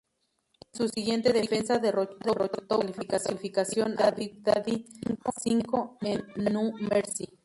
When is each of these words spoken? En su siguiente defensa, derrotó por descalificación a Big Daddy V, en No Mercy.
En 0.73 0.79
su 0.79 0.87
siguiente 0.89 1.31
defensa, 1.31 1.77
derrotó 1.77 2.33
por 2.33 2.83
descalificación 2.95 3.93
a 4.01 4.09
Big 4.09 4.41
Daddy 4.41 4.87
V, 5.05 5.95
en 6.01 6.25
No 6.53 6.71
Mercy. 6.89 7.29